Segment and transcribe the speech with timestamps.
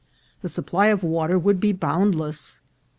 [0.41, 2.59] The supply of water would be boundless.